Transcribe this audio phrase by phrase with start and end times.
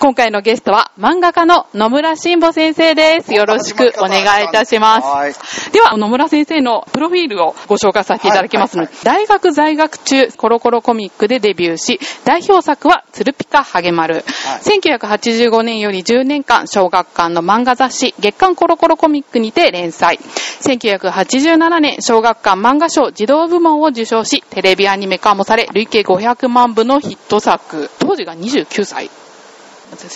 [0.00, 3.34] 今回のゲストは漫画家の野村慎吾先生です。
[3.34, 5.06] よろしくお願いいたします。
[5.06, 5.34] はい。
[5.72, 14.24] では、野村先生のプロフィールをご紹介させていただきますので、大学在学中、コロコロコミックでデビューし、代表作はツルピカハゲマル。
[14.62, 20.18] 1985年より10年間、小学館の漫画雑誌、月刊コロコロコミックにて連載。
[20.62, 27.90] 1987年、小学館漫画賞児童部門を受賞し、テレビアニメ化もされ、累計500万部のヒット作。
[27.98, 29.10] 当時が29歳。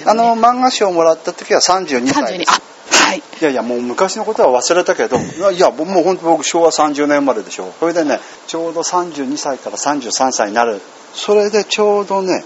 [0.07, 2.45] あの、漫画賞をもらった時は32歳32で。
[2.49, 3.19] あす。、はい。
[3.19, 5.19] いやいや、もう昔のことは忘れたけど、
[5.51, 7.73] いや、もう本当僕昭和30年生まれでしょ。
[7.81, 10.81] それでね、ちょうど32歳から33歳になる。
[11.15, 12.45] それでちょうどね、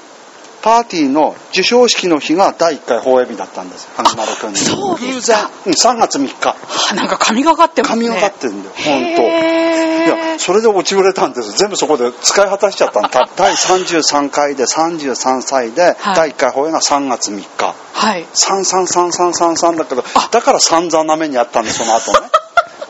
[0.62, 4.58] パーティーの授賞式の日が第1回放映日だったんですよ、花丸くんに。
[4.58, 6.56] そう偶然、うん3月3日。
[6.90, 8.08] あなんか神がかってますね。
[8.08, 8.84] 髪がかってるんだよ、本
[9.16, 9.22] 当。
[9.22, 11.52] へいや、ーそれで落ちぶれたんです。
[11.52, 13.08] 全部そこで使い果たしちゃったの。
[13.08, 17.74] た 第33回で33歳で、はい第1回放映が3月3日。
[17.92, 18.26] はい。
[18.34, 22.18] 333333だけどあ、だから散々な目にあったんで、その後ね。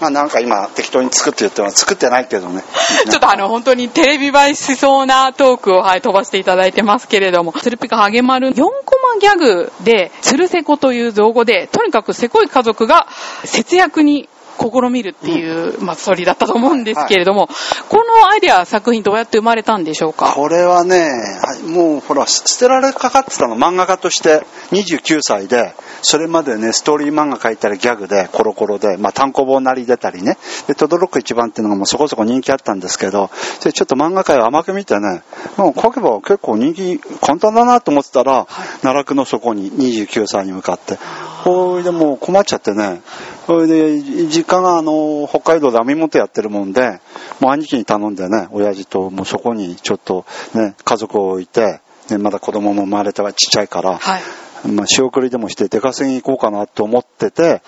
[0.01, 2.63] まあなんか今適当に作って言っても作ってないけどね。
[3.11, 13.07] ちょっとあの、本当にテレビ映えしそうなトークを、はい、飛ばしていただいてますけれども、ツルピカハゲマル4コマギャグで、ツルセコという造語で、とにかくせこい家族が
[13.45, 17.49] 節約に試みるっていう、まあ、ストーリーだったと思うんですけれども、
[17.89, 20.33] このアイデア作品どうやって生まれたんでしょうか？
[20.35, 24.43] これはね、はいもうほら、捨てられかかってたの、漫画家として
[24.73, 35.23] 29歳で、それまでね、ストーリー漫画描いたりギャグで、コロコロで、まあ単行本なり出たりね、で、トドロック一番っていうのがもうそこそこ人気あったんですけど、それちょっと漫画界を甘く見てね、
[35.57, 38.47] もう描けば結構人気簡単だなと思ってたら、
[38.83, 40.99] 奈落の底に29歳に向かって、
[41.45, 43.01] ほいでもう困っちゃってね、
[43.49, 47.01] それで、実家があの、北海道で網元やってるもんで、
[47.41, 54.69] もう兄貴に頼んでね、親父ともうそこにちょっとね、家族を置いて、ね、まだ子供も生まれたらちっちゃいから、はい。
[54.69, 57.63] まあ仕送りでもして出稼ぎ行こうかなと思ってて、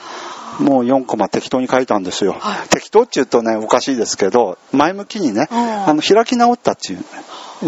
[0.59, 2.37] もう4コマ適当に書いたんですよ。
[2.39, 7.05] はい適当って言うとね、おかしいですけど、前向きにね、うんあの、開き直ったっていう。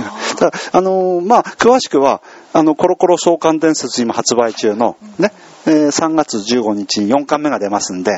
[0.00, 2.22] だあのーまあ、詳しくは、
[2.52, 5.32] あの、コロコロ創刊伝説今発売中の、ね、
[5.66, 8.16] えー3月15日に4巻目が出ますんで、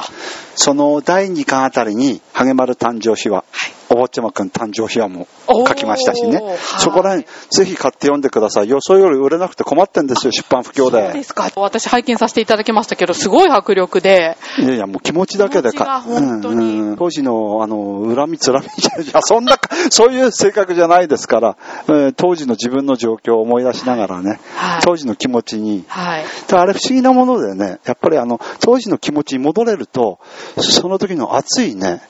[0.54, 3.44] その第2巻あたりに、ハゲマル誕生秘話、
[3.94, 6.40] お坊ちゃまくん誕生秘話も書きましたしね。
[6.78, 8.68] そこら辺、ぜひ買って読んでください。
[8.68, 11.22] 予想より売れなくて困ってんですよ、出版不況そうでで。
[11.22, 11.50] すか。
[11.56, 16.80] 私拝見させていただきましたけど、すごい迫力で、いやいや、もう気持ちだけで気持ちが本当に。
[16.80, 16.96] うんうん。
[16.96, 19.58] 当時の、あの、恨みつらみじゃ、いや、そんな、
[19.90, 21.56] そういう性格じゃないですから、
[21.88, 24.80] えー当時の自分の状況を思い出しながらね、はい。
[24.82, 26.24] 当時の気持ちに、はい。
[26.48, 30.18] であれ不思議なものでね、やっぱりあの、当時の気持ちに戻れると、
[30.58, 32.00] その時の熱いね、で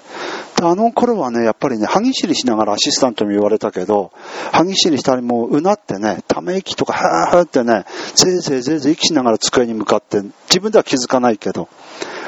[0.62, 4.12] あの頃はね、やっぱりね、歯ぎしりしながらアシスタントに言われたけど、
[4.52, 7.84] 歯ぎしりしたりもううなってね、ため息とか、はーはーってね、
[8.14, 11.68] ぜいぜいぜいぜい息しながら机に向かって、自分では気づかないけど、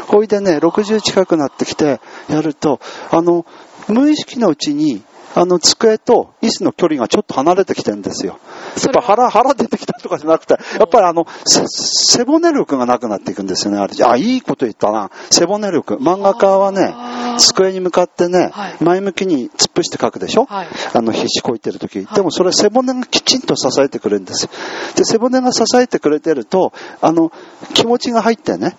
[0.09, 3.47] ほいでね、60近くなってきて、やると、あの、
[3.89, 5.03] 無意識のうちに、
[5.37, 8.39] あの、机と椅子の距離がちょっと離れてきてるんですよ。
[8.83, 13.95] やっぱ腹、腹出てきたとかじゃなくて、やっぱりあの、せ背骨力がなくなっていくんですよね、あれ。
[14.03, 15.11] あ、いいこと言ったな。
[15.31, 15.97] 背骨力。
[15.97, 16.95] 漫画家はね
[17.39, 22.01] 机に向かってね、はい前向きに突っ伏して書くでしょ、はいあの、必死こいてる時。
[22.01, 24.51] いでもそれ背骨がきちんと支えてくれるんですよ。
[24.97, 26.73] で、背骨が支えてくれてると、
[27.03, 27.31] あの、
[27.75, 28.77] 気持ちが入ってね、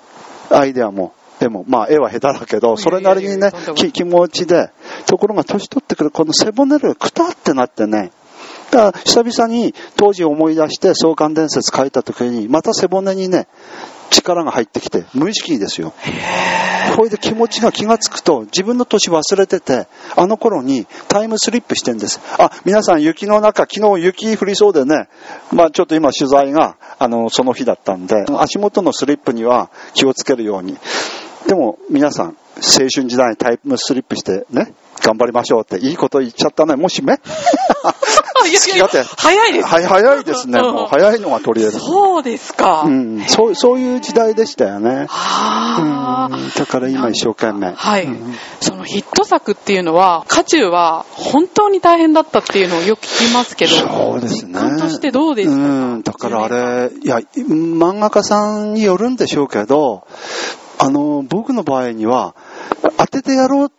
[0.50, 1.14] アイデアも。
[1.40, 3.52] でも、まあ、絵は下手だけど、それなりにね
[3.94, 4.70] 気持ちで、
[5.06, 8.12] ところが年取ってくるこの背骨がくたってなってね、
[8.72, 13.48] だから久々に当時思い出して創刊伝説書いた時に、また背骨にね、
[14.10, 15.94] 力が入ってきて、無意識ですよ。
[16.96, 22.20] これで気持ちが気がつくと、自分の年忘れてて、あの頃にタイムスリップしてんです。
[22.38, 25.08] あ、皆さん雪の中、昨日雪降りそうでね、
[25.52, 30.78] まあちょっと今取材が、あの、その日だったんで、足元のスリップには気をつけるように。
[31.46, 36.76] でも皆さん、青春時代にタイムスリップしてね、頑張りましょうって、いいこと言っちゃったね。
[36.76, 37.20] もしね。
[38.50, 38.88] いやいや
[39.18, 39.68] 早いです。
[39.68, 40.62] はい、早いですね。
[40.62, 41.86] もう早いのが取り柄です。
[41.86, 42.84] そうですか。
[42.86, 45.06] うん、そう、そういう時代でしたよね。
[45.10, 47.74] はあ、うんだから今一生懸命。
[47.74, 54.54] はい、うんそのヒット作っていうのは、渦中は本当に大変だったっていうのをよく聞きますけど、そうですね。
[54.54, 55.56] 実感としてどうですか？
[55.56, 55.58] う
[55.98, 60.08] ん、だからあれ、いや、漫画家さんによるんでしょうけど、
[60.80, 62.36] あの、僕の場合には、
[62.98, 63.70] 当ててやろうっ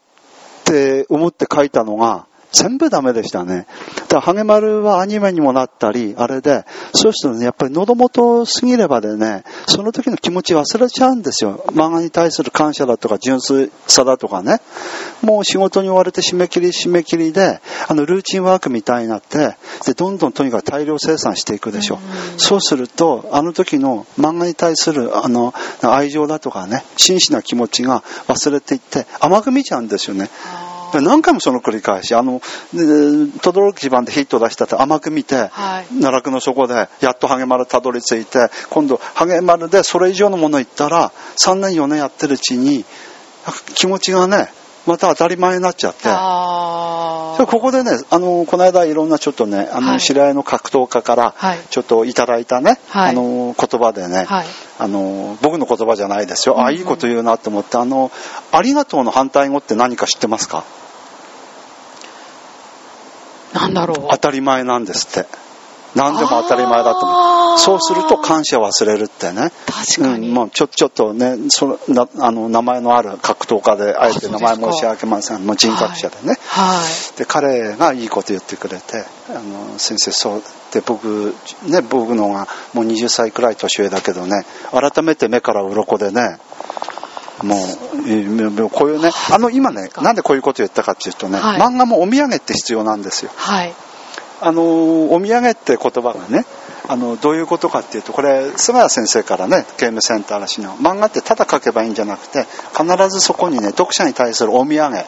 [0.64, 3.66] て思って書いたのが、全部ダメでしたね。
[4.08, 6.64] だから、ハゲマルはアニメにもなったり、あれで、
[6.94, 11.64] そうするとね、やっぱり喉元過ぎればでね、その時の気持ち忘れちゃうんですよ。
[11.72, 14.60] 漫画に対する感謝だとか、純粋さだとかね。
[15.22, 21.96] もう仕事に追われて締め切り締め切りで、あの、ルーチンワークみたいになって、で、どんどんとにかく大量生産していくでしょ。
[21.96, 25.52] うそうすると、あの時の漫画に対する、あの、
[25.82, 30.30] 愛情だとかね、真摯な気持ちが忘れていって、甘く見ちゃうんですよね。
[30.94, 32.40] 何回もその繰り返し、あの、
[33.42, 42.84] 轟き番でヒット出したって甘く見て、はい、奈落の底で、やっとハゲマルたどり着いて、今度、ハゲマルでそれ以上のもの言ったら、3年4年やってるうちに、
[43.74, 44.48] 気持ちがね、
[44.86, 46.08] また当たり前になっちゃって。
[47.46, 51.34] ここでね、あの、この間いろんなちょっとね、あの、はい、知り合いの格闘家から、
[51.70, 54.46] ちょっといただいたね、はい、あの、言葉でね、はい、
[54.78, 56.54] あの、僕の言葉じゃないですよ。
[56.54, 58.10] うんうん、あ、いいこと言うなって思って、あの、
[58.52, 60.64] ありがとうの反対語って何か知ってますか？
[63.54, 64.08] なんだろう。
[64.10, 65.47] 当たり前なんですって。
[65.94, 67.58] 何でも当たり前だと思う。
[67.58, 69.50] そうすると感謝忘れるってね。
[69.66, 70.28] 確かに。
[70.28, 75.46] うん、もうちょ、ちょっとね、そのなあの、名前のある格闘家で、あえて名前申し上げません。
[75.46, 76.38] もう人格者でね。
[76.46, 76.82] は
[77.14, 77.18] い。
[77.18, 80.42] で、彼がいいこと言ってくれて、あの、先生、そう、
[80.72, 86.38] で、僕、ね、僕のがもう20歳くらい年上だけどね、改めて目から鱗でね、
[87.42, 93.30] もう、こういうね、あの、今ね、なんでこういうこと言ったかっていうとね、はい、漫画もお土産って必要なんですよ。
[93.36, 93.74] はい。
[94.40, 96.44] あの、お土産って言葉がね、
[96.86, 100.74] あの、どういうことかっていうと、これ、菅谷先生からね、ゲームセンターらしいの。
[100.76, 102.46] 漫画ってただ書けばいいんじゃなくて、
[102.76, 105.04] 必ずそこにね、読者に対するお土産、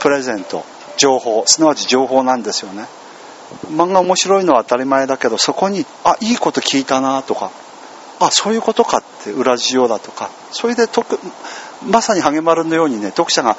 [0.00, 0.64] プレゼント、
[0.96, 2.86] 情報、すなわち情報なんですよね。
[3.70, 7.50] 漫画面白いのは当たり前だけど、そこに、あ、いいこと聞いたなとか、
[8.18, 10.88] あ、そういうことかって裏事情だとか、それで
[11.82, 13.56] まさにハゲマルのようにね、読者が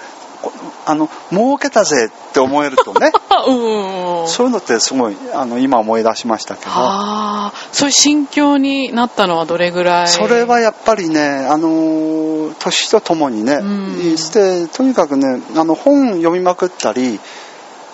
[0.86, 3.12] あの、儲けたぜって思えるとね、
[3.48, 6.72] うん、そういうのってすごい、あの、今思い出しましたけど。
[6.72, 10.08] ああ、そういう心境になったのはどれぐらい？
[10.08, 17.20] それはやっぱりね、あの、年とともにね、うん、してとにかくね、あの、本読みまくったり、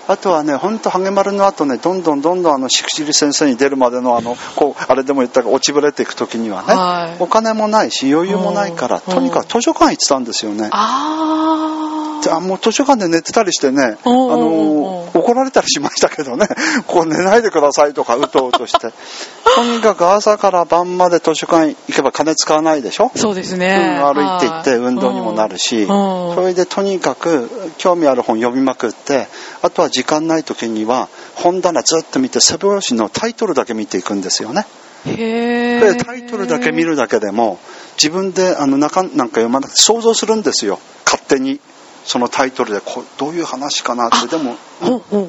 [0.06, 10.68] あとはね、ほんと、ハゲマルの後ね、どんどんどんどんあの、しくじり先生に出るまでのあの、こう、あれでも言ったか、落ちぶれていく時にはね、はい、お金もないし、余裕もないから、とにかく図書館行ってたんですよね。
[10.72, 11.93] ああ。
[12.30, 16.48] あもう図書館で寝てたりしてね、あの怒られたりしましたけどね、
[16.88, 18.92] こう寝ないでくださいとか、うとうとして。
[19.56, 23.12] とにかく朝から晩まで図書館行けば金使わないでしょ？
[23.16, 24.00] そうですね。
[24.04, 29.28] うん、歩いて行って運動にもなるし、それでとにかく興味ある本読みまくって、
[29.62, 34.66] あとは時間ない時には本棚ずっと見て背表紙のタイトルだけ見ていくんですよね。
[35.06, 37.60] へでタイトルだけ見るだけでも
[37.98, 40.80] 自分であの中なんか読まなくて想像するんですよ。
[41.06, 41.60] 勝手に
[42.06, 44.58] そのタイトルでこどういう話かなってでも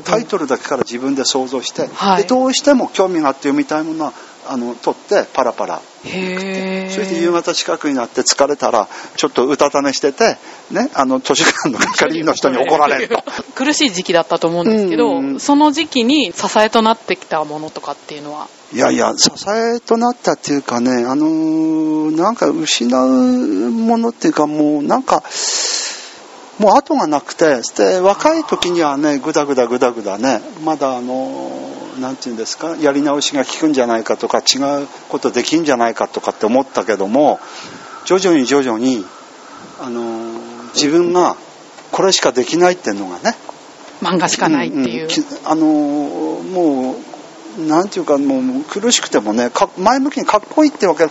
[0.04, 4.12] タイトルだけから自分で想像して、はい、でどうしても興味があって読みたいものは
[4.46, 5.80] あの取ってパラパラ。
[6.04, 10.36] それで夕方近くになって疲れたらちょっとうたた寝してて、
[10.70, 13.22] ね、あの図書館の係員の人に怒られると。
[13.54, 18.48] 苦しい時期だったと思うんですけど、うん、その時期に支えとなってきたものとかっていうのは？
[18.72, 25.22] いやいや支えとなったっていうかねあのー、なんか失うものっていうかもうなんか
[26.58, 31.50] もう後がなくて、で、若い時にはね、ぐだぐだぐだぐだね、まだあの、
[32.00, 37.40] なんていうんですか、やり直しが効くんじゃないかとか、違うことできんじゃないかとかって思ったけども、
[38.04, 39.04] 徐々に徐々に、
[39.80, 40.00] あの、
[40.74, 41.36] 自分が
[41.90, 43.36] これしかできないっていうのがね、
[44.00, 44.84] 漫画しかないっていう。
[44.84, 45.66] うんうん、あの、
[46.42, 47.13] もう、
[47.58, 51.06] なんていうかもう苦しくてもね、前向きにかっこいいってわけ、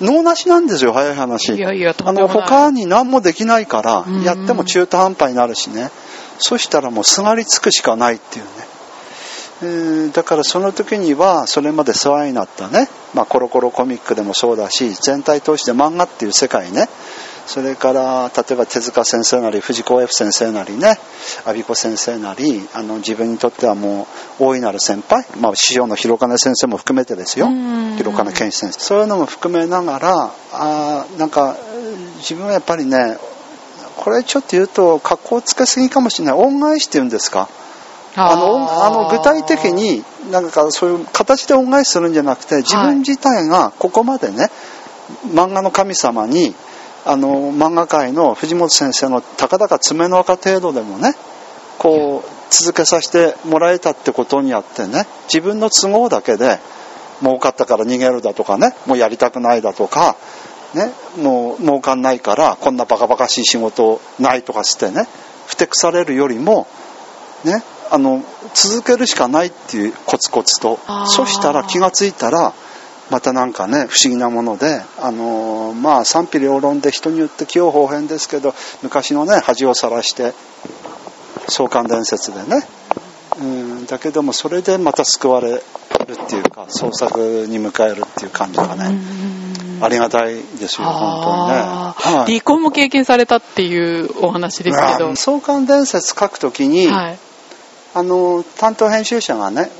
[0.00, 1.54] 脳なしなんですよ、早い話。
[1.54, 5.90] いやいや、あの、他に何もできないから、やっても中途半端になるしね。
[6.38, 8.50] そしたらもうすがりつくしかないっていうね。
[9.60, 16.88] えー、だからその時にはそれまで世話になったね、まあ、コロコロコミックでもそうだし全体通して漫画っていう世界ね
[17.48, 20.98] それから例えば手塚先生なり藤子 F 先生なりね
[21.46, 24.06] 阿比子先生なりあの自分にとってはも
[24.38, 27.48] う大いなる先輩、まあ、師匠の広金先生も含めてですよ。
[27.96, 28.80] 広金健志先生。
[28.80, 31.56] そういうのも含めながらあなんか
[32.18, 33.16] 自分はやっぱりね
[33.96, 36.34] これちょっと言うと格好つけすぎかもしれない。
[36.34, 37.48] 恩返しっていうんですか？
[38.14, 44.50] あのあの具体的になんかそういう形で恩返しするんじゃなくて自分自体がここまでね、
[45.32, 46.54] 漫画の神様に
[47.04, 51.14] あの漫画界の藤本先生のたかだか爪の赤程度でもね
[51.78, 56.58] こう続けさせてもらえたってことにあってね自分の都合だけで
[57.20, 60.16] 儲かったから逃げるだとかねもうやりたくないだとか
[60.74, 65.06] ねもう儲かんないからこんなバカバカしい仕事ないとかしてね
[65.46, 66.66] ふてくされるよりも
[67.44, 68.22] ねあの
[68.54, 72.52] 続けるしかないっていうコツコツとそしたら気がついたら
[73.10, 80.32] またなんかね不思議なものであのまあ賛否両論で人によって器用方変ですけど昔のね恥をさらして
[81.48, 82.66] 創刊伝説でね。
[83.40, 85.62] うんだけどもそれでまた救われる
[86.12, 88.98] っていうか創作に迎えるっていう感じがね、
[89.80, 91.62] ありがたいですよ本当にね、
[92.16, 92.32] はい。
[92.32, 95.10] 離婚も経験されたっていうお話ですけど。
[95.10, 95.16] あ。
[95.16, 97.18] 創刊伝説書くときに、はい。
[97.94, 99.70] あの担当編集者がね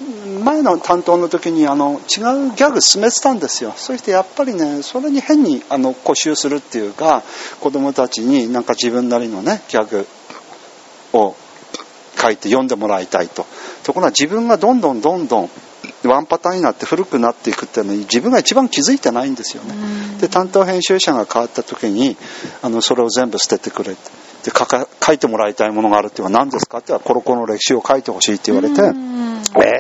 [0.49, 3.75] 前の担当の時にあの違うギャグ進めてたんですよ。
[3.76, 7.23] そしてやっぱりねそれに変にあの固執するっていうか
[7.61, 10.07] 子供たちになんか自分なりのねギャグ
[11.12, 11.37] を
[12.19, 13.45] 書いて読んでもらいたいと。
[13.83, 15.50] ところが自分がどんどんどんどん
[16.05, 19.75] ワンパターンになって古くなっていくっていうのに自分が一番気づいてないんですよね。
[20.19, 22.17] で担当編集者が変わった時に
[22.62, 24.28] あのそれを全部捨ててくれって。
[24.45, 29.19] で書か書いてもらいたいものがあるっていうのは何ですかって言ったらコロコロの歴史を書いてほしいって言われてうん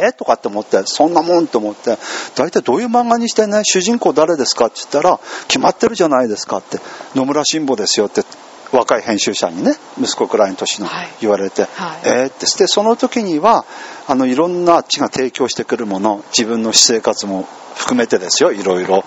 [0.02, 0.08] え？
[0.08, 1.96] ー、とかって思ってそんなもんと思って
[2.36, 6.78] 大体どういう漫画にしてね主人公誰ですかって言ったら決まってるじゃないですかって
[7.14, 8.22] 野村慎吾ですよって
[8.70, 11.08] 若い編集者にね息子くらいの年のはい。
[11.20, 12.00] 言われて、はい。
[12.04, 12.10] え？
[12.24, 13.64] ーってでその時には
[14.06, 19.04] あのいろんなあっちが提供してくるもの自分の私生活も含めてですよいろいろ。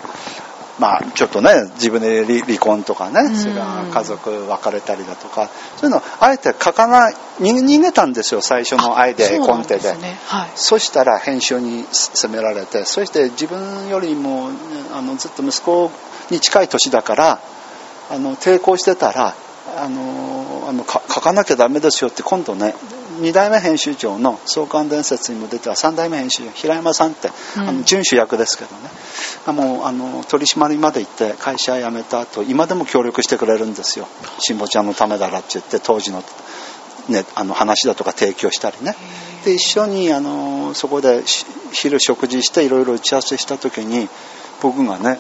[0.80, 9.94] まあ、ちょっとね自分で離離婚とかね、うんそれから家族別れたりだとかそういうのあえて書かない逃げたんですよ最初のアイデアコンテで。
[9.98, 10.18] ね。
[10.26, 10.52] はい。
[10.56, 14.58] そしたら編集に責められてそして自分よりもね
[14.94, 15.92] あのずっと息子
[16.30, 17.40] に近い年だから
[18.10, 19.36] あの抵抗してたら
[19.78, 22.74] あのあのか書かなきゃダメですよって今度ね
[23.22, 27.70] 2代目編集長の「創刊伝説」にも出ては3代目編集長平山さんって、うん。
[27.70, 28.90] あの準主役ですけどね。
[29.46, 34.08] あもうあの取締りまで行って会社辞めた後今でも協力してくれるんですよ。
[34.40, 36.24] 辛坊ちゃんのためだらって言って当時の,、
[37.10, 38.96] ね、あの話だとか提供したりね。
[39.46, 44.10] で一緒にあのそこでし昼食事していろいろ打ち合わせした時に
[44.62, 45.20] 僕がね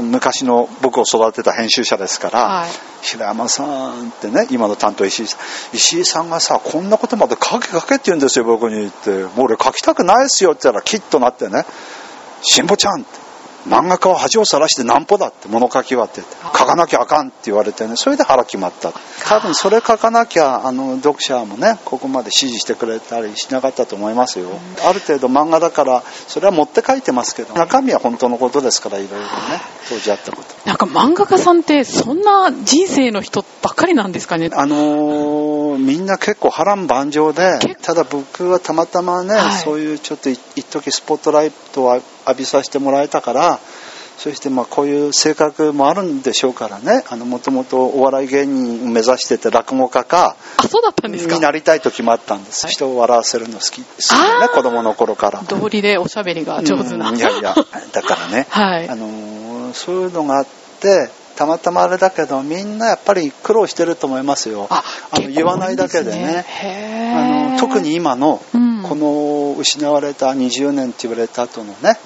[0.00, 2.70] 昔の僕を育てた編集者ですから、はい。
[3.02, 5.40] 平山さんってね今の担当石井さん
[5.76, 11.66] 石井さんがさこんなことまで書け書けって言うんですよ僕に言ってもう俺書きたくないですよって言ったらキッとなってね
[12.42, 13.23] 「辛坊ちゃん」って
[13.66, 18.92] 漫画家は恥をさらしてなんぽだって物書きはって言って書かなきゃあかんって言われてねそれで腹決まった。
[19.26, 24.48] 多分それ書かなきゃあの読者もねここまで支持してくれたりしなかったと思いますよ。
[24.86, 29.26] ある程度漫画だからそれは持って書いてますけど中身は本当のことですからいろいろね
[29.88, 30.48] 当時あったこと。
[30.68, 34.50] なんか漫画家さんってそんな人生の人ばっかりなんですかね。
[34.52, 39.52] あのーみんな結構波乱万丈でただ僕はたまたまね、はい。
[39.52, 43.58] そういうちょっとい一時スポットライトを浴びさせてもらえたから
[44.16, 47.02] そしてまあこういう性格もあるんでしょうからね。
[47.24, 51.34] もともとお笑い芸人を目指してて落語家かあ、そうだったんですか？
[51.34, 52.72] になりたいと決まったんです、はい。
[52.74, 53.78] 人を笑わせるの好き。
[53.78, 53.86] でね
[54.40, 54.54] あー。
[54.54, 55.42] 子供の頃から。
[55.42, 57.10] 道理でおしゃべりが上手な。
[57.10, 57.54] うんいやいや。
[57.92, 58.46] だからね。
[58.50, 58.88] はい。
[58.88, 58.94] あ。
[58.94, 60.46] のーそういうのがあっ
[60.80, 64.66] てたまたまあれだけどみんなやっぱり苦労してると思いますよ。
[64.70, 66.44] あ、あの言わないだけでね。
[66.46, 68.74] すへあーの特に今のうん。
[68.84, 71.98] この失われた20年って言われた後のね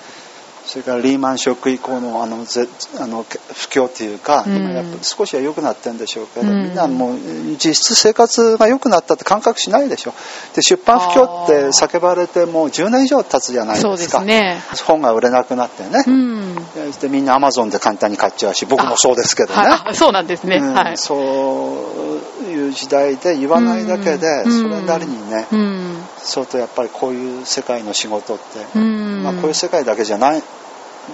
[0.68, 2.68] それからリーマンショック以降のあのぜ
[3.00, 7.18] あのけ不況っていうか、うん今やっぱ少しは良くなってるんでしょうけど、うんみんなもう
[7.58, 10.12] 実質生活が良くなったって感覚しないでしょ
[10.54, 14.60] で出版不況って叫ばれてもう10年以上経つじゃないですかね。
[14.84, 16.54] 本が売れなくなってね、うん。
[17.00, 20.56] でみんなアマゾンで簡単に買っちゃうし僕もそうですけどね、はいあそうなんですね。
[20.56, 20.98] うんはい。
[20.98, 26.02] そういう時代で言わないだけで、うんそれなりにね、うん。
[26.18, 29.22] 相当やっぱりこういう世界の仕事って、うん。
[29.22, 30.42] まあ、こういう世界だけじゃない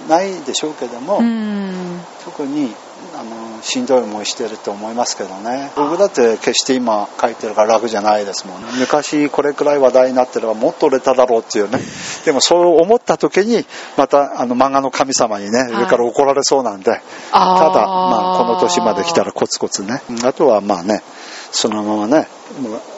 [0.07, 1.99] ないでしょうけども、うん。
[2.23, 2.73] 特に
[3.17, 5.71] あのしんどい思いしてると思いますけどね。
[5.75, 8.67] 僕だって決して今書いてるから楽じゃないですもんね。
[8.79, 11.79] 昔これくらい話題になってればもっと売れただろうっていうね。
[12.25, 13.65] でもそう思った時に
[13.97, 20.01] またあの漫画の神様にね上から怒られそうなんで、ただ、まあ、この年まで来たらコツコツね。
[20.23, 21.03] あとは、まあね、
[21.55, 22.27] そのままね、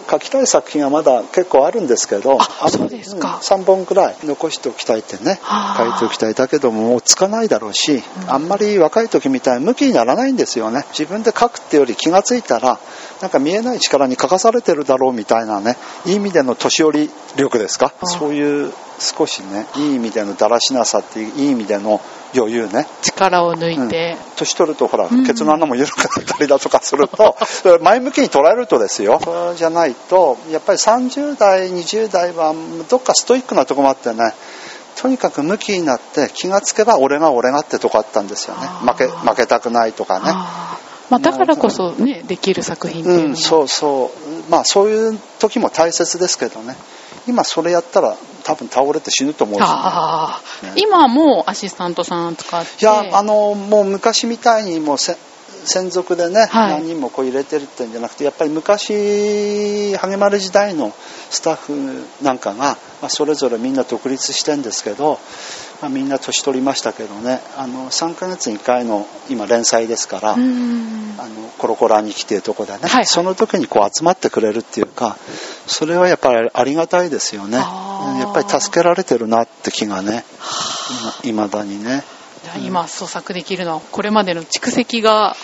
[0.09, 3.39] 書きたい作品はまだ結構あるんですけど、あそうですか。
[3.43, 5.77] 3本くらい残しておきたいってね、はあ。
[5.77, 6.33] 書いておきたい。
[6.33, 8.31] だけども、もうつかないだろうし、うん。
[8.31, 10.85] あんまり若い時みたいに向きにならないんですよね。
[10.89, 12.79] 自分で書くってより気がついたら、
[13.21, 18.07] なんか見えない力に書かされてるだろうみたいなね、いい意味での年寄り力ですか、あ。
[18.07, 22.01] そういう少しね、いい意味でのだらしなさっていう、いい意味での
[22.35, 22.87] 余裕ね。
[23.01, 24.17] 力を抜いて。
[24.35, 25.25] 年取るとほらうん。
[25.25, 27.35] ケツの穴も緩くなったりだとかすると、
[27.81, 29.19] 前向きに捉えるとですよ。
[29.55, 32.53] じゃないとやっぱり30代20代は
[32.89, 34.33] どっかストイックなとこもあってね
[34.95, 38.67] とにかく向きになって気がつけば俺が俺がってとこあったんですよね。
[38.81, 40.25] 負け負けたくないとかね。
[41.09, 43.29] まあ、だからこそね、できる作品っていうのも。
[43.29, 44.11] うん、そうそ
[44.47, 44.51] う。
[44.51, 46.75] まあそういう時も大切ですけどね。
[47.27, 48.15] 今それやったら
[48.47, 49.67] 多分倒れて死ぬと思うし、ね、
[50.77, 52.81] 今もアシスタントさん使って。
[52.81, 55.17] いやあのもう昔みたいにもうせ
[55.65, 60.93] 専属でね、はい、何人もこう入れてるってんじゃなくてやっぱり昔励まる時代の
[61.29, 65.19] スタッフなんかが、まあ、それぞれみんな独立してんですけど、
[65.81, 72.89] まあ、みんな年取りましたけどねあの3ヶ月に1回の今連載ですからあのコロコロ兄貴っていうとこでね、はい。
[72.89, 75.17] はい、その時にこう集まってくれるっていうか
[75.67, 77.57] それはやっぱりありがたいですよね。
[77.57, 80.23] やっぱり助けられてるなって気がね
[81.23, 82.03] いまだにね。
[82.63, 85.35] 今創作できるのはこれまでの蓄積が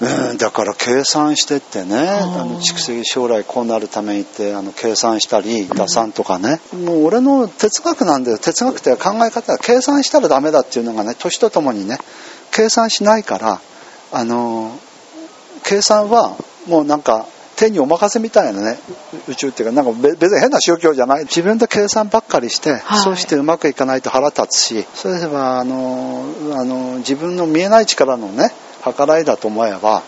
[0.00, 11.98] うん、だから計算してってねあの蓄積将来こうなるためにってあの計算したり打算とかね、うん、もう俺の哲学なんで哲学って考え方は計算したらダメだっていうのがね年とともにね
[12.52, 13.60] 計算しないから
[14.12, 14.78] あの
[15.64, 16.36] 計算は
[16.68, 17.26] もうなんか
[17.56, 18.78] 手にお任せみたいなね
[19.26, 21.24] 宇宙っていうかなんか別に変な宗教じゃない。
[21.24, 28.52] 自分で計算ばっかりして、はい、そうしてうまくいかないと腹立つしそれではあのあの自分の見えない力のね
[28.84, 30.02] 計らいだと思えば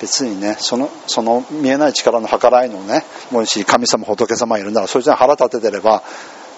[0.00, 6.02] 別にねそのその見えない力の計らいのねもし神様仏様いるならそいつに腹立ててれば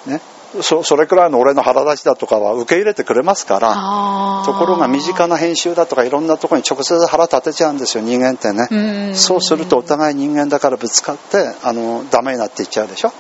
[0.06, 0.20] ね
[0.62, 9.14] そそれくらいの俺の腹立ちだとかは受け入れてくれますからところが身近な編集だとかいろんなところに直接腹立てちゃうんですよ人間ってね。
[9.14, 13.12] そうするとお互い人間だからぶつかってあのダメになっていっちゃうでしょ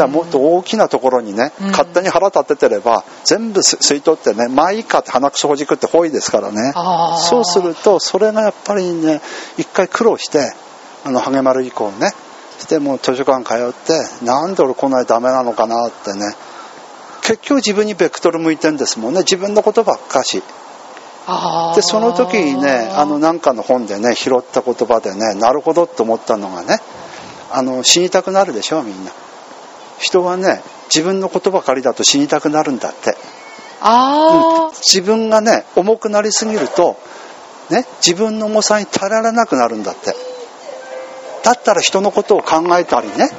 [0.00, 6.72] だからもっと大きなところにね勝手に腹立ててれば全部吸い取ってねまあいいかって鼻くそほじくってほいですからね。
[7.18, 9.20] そうするとそれがやっぱりね
[9.58, 10.52] 一回苦労して
[11.04, 12.12] あの励まる以降ね
[12.58, 16.34] してもう図書館通ってなんで俺こんなにダメなのかなってね。
[17.22, 19.20] 結局自分にベクトル向いてんですもんね。
[19.20, 20.42] 自分のことばっかし。
[21.76, 26.78] でその時にねあのなんかの本でね拾った言葉でねなるほどって思ったのがね
[27.52, 29.12] あの死にたくなるでしょみんな
[30.00, 33.16] 人はね自分のことばかりだと死にたくなるんだって。
[33.82, 36.96] あ、うん、自分がね重くなりすぎると
[37.70, 40.14] ね自分の重さに耐えられなくなるんだって。
[41.42, 43.30] だったら人のことを考えたりね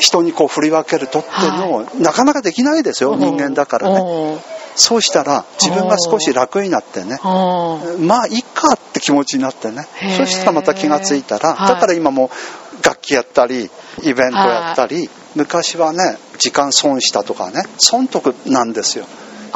[0.00, 4.38] 人にこう振り分けるとっていうのを、なかなかできないですよ、人間だからね。
[4.74, 12.30] そうしたら自分が少し楽になってね、まあいいかって気持ちになってね、そしたらまた気がついたら、だから今も
[12.82, 13.70] 楽器やったり、
[14.02, 19.06] イベントやったり、昔はね、時間損したとかね、損得なんですよ。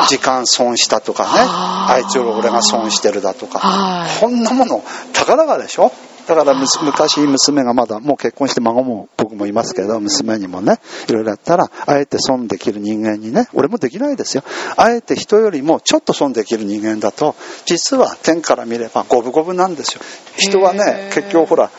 [0.08, 4.82] 時間損したとかね、あいつより俺が損してるだとか、こんなもの、
[5.12, 5.92] たかだかでしょ？
[6.26, 14.42] だから昔娘がまだもう結婚して孫も僕もいますけど娘にもねいろいろやったらあえて損できる人間にね俺もできないですよ。
[14.78, 17.34] あえて人よりもちょっと損できる人間だと
[17.66, 20.00] 実は天から見れば五分五分なんですよ。
[20.38, 21.70] 人はね結局ほら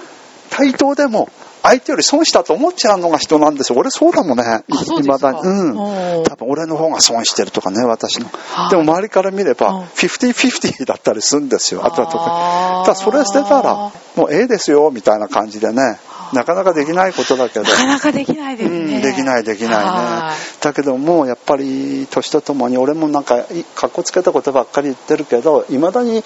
[0.51, 1.27] 対等でも
[1.65, 3.79] 相手より損したと思っちゃうのが人なんですよ。
[3.79, 4.63] 俺そうだもんね。
[5.01, 5.39] いまだに。
[5.39, 6.23] うん。
[6.23, 8.29] 多分俺の方が損してるとかね、私の。
[8.69, 12.11] でも周りから見れば、50-50だったりするんですよ、後々。
[12.11, 15.97] だからそれ捨てたら、もうええですよ、みたいな感じでね。
[16.33, 17.63] なかなかできないことだけど。
[17.63, 18.77] なかなかできないですね。
[18.77, 20.35] うん、できないできないね。
[20.61, 23.43] だけども、やっぱり年とともに俺もなんか、
[23.75, 26.23] かっこつけたことばっかり言ってるけど、いまだに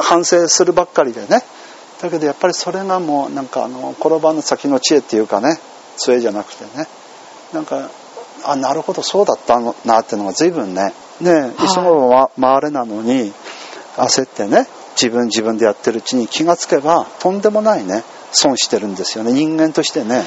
[0.00, 1.42] 反省するばっかりでね。
[2.00, 5.58] だけどやっぱりそれがもうなんかあの転ばぬ先の知恵っていうかね
[5.96, 6.86] 杖じゃなくてね。
[7.52, 7.90] なんか
[8.44, 10.94] あなるほどそうだったのなっていうのが随分ね。
[11.20, 12.10] ね急ぐ
[12.40, 13.32] 回れなのに
[13.96, 19.32] 焦ってね自分自分でやってるうちに気がつけばとんでもないね損してるんですよね。
[19.32, 20.24] 人間としてね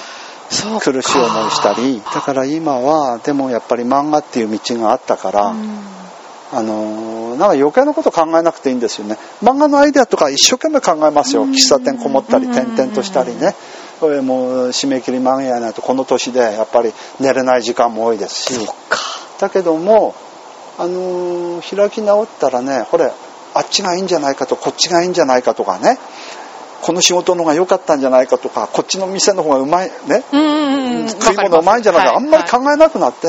[0.79, 2.01] 苦しい思いしたり。
[2.01, 5.55] だから今はでもやっぱり漫画っていう道があったから、
[6.55, 9.17] あのなんか余計なこと考えなくていいんですよね。
[9.41, 11.47] 漫画のアイデアとか一生懸命考えますよ。
[11.47, 13.55] 喫茶店こもったり転々としたりね。
[13.99, 18.69] これもう締め切り間に合わないとこの年でやっぱり寝れない時間も多いですし。
[19.39, 20.13] だけども
[20.77, 23.11] あのー、開き直ったらねこれ
[23.55, 25.97] あっちがいいんじゃないかとこっちがいいんじゃないかとかね。
[26.83, 30.23] この仕事の方が良かったんじゃないかとかこっちの店の方がうまいね。
[31.19, 33.27] 食い物うまいんじゃないか、あんまり考えなくなって、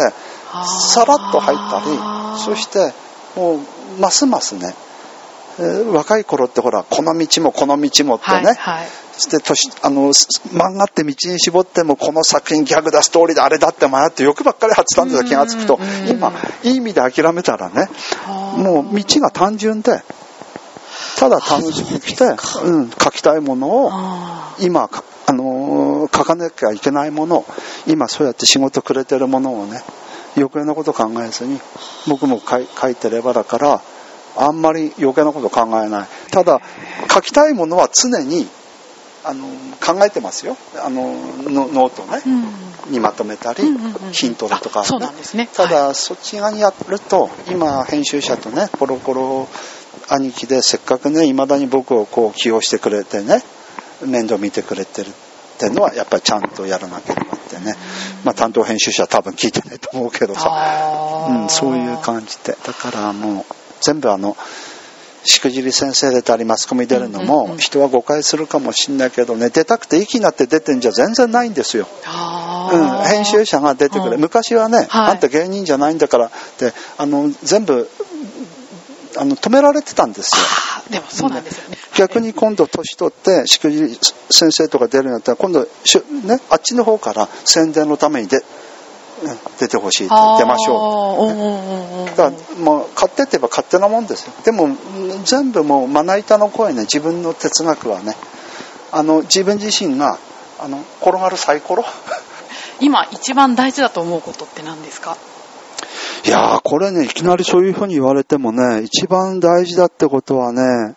[0.92, 1.96] さらっと入ったり
[2.44, 2.92] そして
[3.36, 3.60] もう
[4.00, 4.74] ますますね、
[5.58, 8.86] えー、若い頃ってほらこの道もこの道もってね、はいはい、
[9.18, 15.78] して年あの漫画って道に絞ってもこの作品ギャグだストーリーだあれだって迷って欲ばっかり張ってたんですよ気が付くと
[16.10, 17.88] 今いい意味で諦めたらね
[18.56, 20.02] もう道が単純で
[21.18, 22.24] ただ楽しく来て、
[22.64, 23.90] うん、書きたいものを
[24.60, 24.90] 今
[25.26, 27.46] あのー、書かなきゃいけないもの
[27.86, 29.82] 今そうやって仕事くれてるものをね
[30.36, 31.60] 余計なこと考えずに
[32.08, 33.82] 僕も書いてればだから
[34.36, 36.08] あんまり余計なこと考えない。
[36.30, 36.60] ただ
[37.12, 38.48] 書きたいものは常に
[39.24, 39.46] あの
[39.80, 40.56] 考えてますよ。
[40.84, 42.92] あのノノートね、うん。
[42.92, 45.48] にまとめたり、うんうんうんヒントだとか、あそうなんですね。
[45.54, 49.48] ただ、はそっち側にやると今編集者とねコロコロ
[50.08, 53.42] 兄貴でせっかくねいまだに僕をこう起用してくれてね
[54.04, 55.12] 面倒見てくれてるっ
[55.58, 57.74] ていうのはやっぱりちゃんとやらなければね、
[58.24, 62.56] まあ、担当編集者は多分聞いてないと思うけどさ、うん、そういう感じで。
[62.64, 63.44] だからもう
[63.80, 64.36] 全部あの
[65.24, 71.88] しくじり先生出たりマスコミ出るのも人は誤解するかもしんないけどね出たくて息になって出てんじゃ全然ないんですよ。
[72.72, 74.20] うん、編集者が出てくる、うん。
[74.20, 75.12] 昔はね、はい。
[75.12, 77.88] あんた芸人じゃないんだからってあの全部
[79.16, 80.42] あの止められてたんですよ
[80.90, 81.78] でもそうなんですよね。
[81.96, 83.98] 逆に今度年取ってしくじり
[84.30, 88.42] 先生とか出るんだったら今度しゅ、ね、あっちの方から宣伝のためにで、うん
[89.58, 91.28] 出てほしいって出ましょうう。
[91.28, 92.30] うんうんうんうんだから
[92.62, 98.14] もう買ってって言えば勝手なもんですよでもうん全部もうまな板の声ね自分の哲学はね
[98.92, 100.18] あの自分自身が
[100.60, 101.84] あの転がるサイコロ？
[102.80, 105.16] 今一番大事だと思うことって何ですか？
[106.26, 110.94] いやー、これね、いきなりそういうふうに言われてもね、一番大事だってことはね、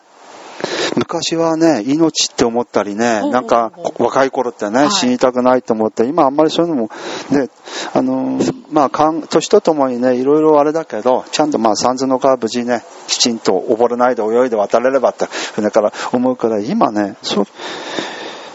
[0.96, 4.90] 昔はね、命って思ったりね、なんか若い頃ってね、はい。
[4.90, 6.90] 死にたくないと思って、今あんまりそういうのも、
[7.30, 7.48] ね、
[7.92, 17.44] あのーまあ、かん年とともにね、いろいろあれだけど、ちゃんとまあ、三途の川無事ね、きちんと溺れないで泳いで渡れればって、船から思うから、今ね、そう、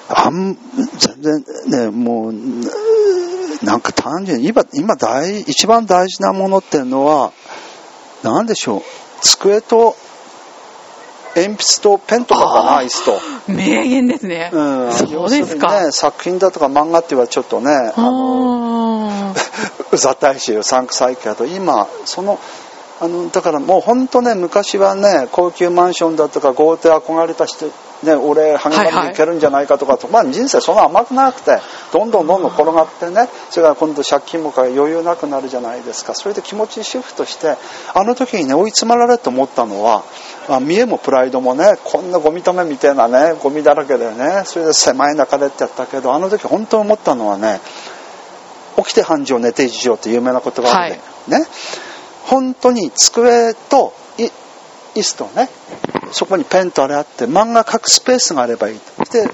[0.10, 0.58] あん、
[1.22, 2.34] 全然ね、もう、
[3.64, 7.32] なんか単純に、今、今大、一番大事なものっていうのは、
[8.22, 8.82] なんでしょう、
[9.22, 9.96] 机と、
[11.36, 13.20] 鉛筆とペンとかかな、あー椅子と。
[13.48, 14.52] 名言ですね。
[14.54, 15.80] うん、そうですか。
[15.80, 19.34] にね、作品だとか漫画って言われちょっとね、あの、 あ
[19.92, 22.40] うざったいし、うさんくさいけど、今、その、
[23.00, 27.66] あの、だからもう本当ね、昔はね、高級マンションだとか豪邸憧れた人、
[28.04, 31.60] ね、俺、励まりに行けるんじゃないかとかと、まあ人生そんな甘くなくて、
[31.92, 36.14] どんどんどんどん転がってね、それから今度借金もから余裕なくなるじゃないですか。
[36.14, 37.56] それで気持ちシフトして、
[37.94, 40.04] あの時にね、追い詰まられると思ったのは、
[40.50, 47.62] まあ、見栄もプライドもね、こんなゴミ止めみたいなね、ゴミだらけでね、それで狭い中でってやったけど、あの時本当に思ったのはね、
[48.78, 51.48] 起きて繁盛寝て一条って有名な言葉があるんだよね。
[52.26, 54.03] 本当に机とい
[54.96, 55.50] 椅子とね、
[56.12, 59.04] そこにペンとあれあって、漫画描くスペースがあればいいと。
[59.06, 59.30] で、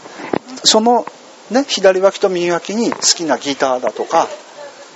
[0.63, 1.05] その
[1.51, 4.27] ね、左脇と右脇に好きなギターだとか、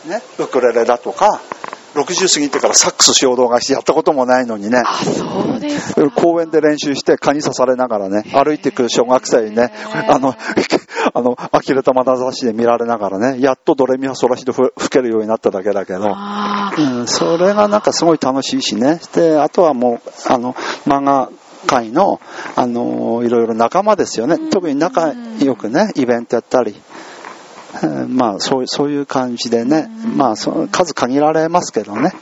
[0.05, 1.41] ね、ウクレレだとか、
[1.95, 4.81] 60過ぎてからサックス衝動買いしてやったこともないのにね。
[6.15, 9.71] 公園で練習して蚊に刺されながらね、歩いていく小学生にね
[10.07, 10.35] あの、
[11.13, 16.15] あの、呆れた眼差しで見られながらね、やっとドレミファソラシドふ吹けるようになっただけだけど、
[16.77, 18.99] うん、それがなんかすごい楽しいしね。
[19.13, 20.53] で、あとはもう、あの、
[20.85, 21.29] 漫画
[21.65, 22.19] 界の、
[22.55, 24.37] あの、いろいろ仲間ですよね。
[24.49, 26.75] 特に仲良くね、イベントやったり。
[27.81, 29.89] うんまあ、そういう、そういう感じでね。
[30.15, 32.13] まあ、その数限られますけどね。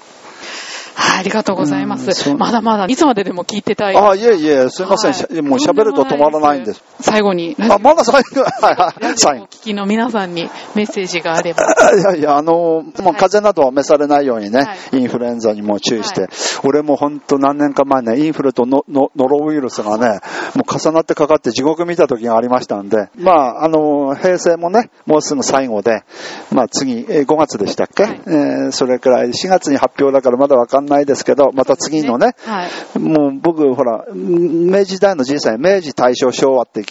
[0.95, 2.33] はい、ありがとうございます。
[2.35, 3.95] まだまだ、いつまででも聞いてたい。
[3.95, 5.13] ああ、いえいえ、すいません。
[5.13, 6.83] しはいもう喋ると止まらないんです。。
[7.01, 9.47] 最後に、あ、まだ最後、 はいはい、最後お。
[9.47, 11.63] 聞きの皆さんにメッセージがあれば。
[11.97, 16.29] いやいや、あの、もう風邪などは召されないようにね、はいインフルエンザにも注意して、はい
[16.63, 20.19] 俺も本当何年か前ね、インフルとノノノロウイルスがね、
[20.55, 26.03] もう重なってかかって地獄見た時がありましたんで、まあ、あの、平成もね、もうすぐ最後で、
[26.51, 32.99] まあ次、えー5月でしたっけ、はいえーそれくらい、4月に発表だからまだわかんないですけど、また次のね、はい。
[32.99, 36.81] もう僕、ほら、明治時代の人生、明治、大正、昭和って、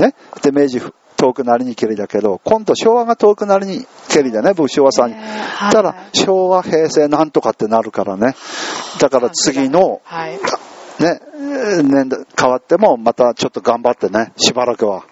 [0.00, 0.14] ね。
[0.42, 0.80] で、明治
[1.16, 5.16] 遠くなりにけりだけど、今度昭和が遠くなりにけりだね、僕昭和さんに。
[5.16, 8.34] ねはいただ、昭和、平成なんとかってなるからね。
[8.98, 10.38] だから次の、はい。
[11.02, 15.04] ね、えー年代変わっても、またちょっと頑張ってね、しばらくは、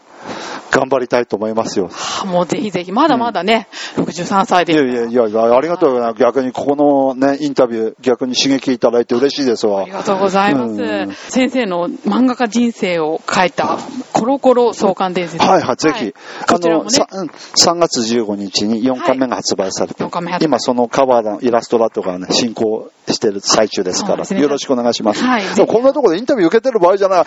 [0.71, 1.89] 頑張りたいと思いますよ。
[1.89, 4.73] はあもうぜひぜひ、まだまだね、63歳で。
[4.73, 6.13] いやいやいやいや、ありがとうな。
[6.15, 9.91] 逆にここのね、インタビュー、逆に刺激いただいて嬉しいですわあり。
[9.91, 10.73] がとうございます。
[10.73, 13.79] うん先生の漫画家人生を書いた、
[14.13, 15.45] コロコロ創刊伝説。
[15.45, 16.15] はいはい、ぜひ。
[16.47, 25.23] こちらもねさうん3月15日に4巻目が発売されて、はい今そのカバーのイラストラとかね、進行してる最中ですから、ねよろしくお願いします。
[25.23, 27.25] はいこんなところでインタビュー受けてる場合じゃない。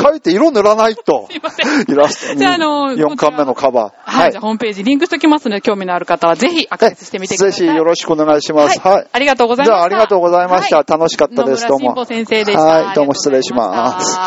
[0.00, 1.26] 書いて色塗らないと。
[1.30, 2.19] すいませんイラストに。
[2.36, 3.92] じゃああの4巻目のカバー。
[4.10, 7.66] はい、じゃあホームページリンクしておきますので、興味のある方はぜひアクセスしてみてください。
[7.66, 8.78] ぜひよろしくお願いします。
[8.80, 9.06] はいはい。
[9.12, 10.76] ありがとうございましたじゃあありがとうございました。
[10.76, 11.66] はい楽しかったです。
[11.68, 12.04] どうも。
[12.04, 12.62] 先生でした。
[12.62, 14.18] はい、どうも失礼します。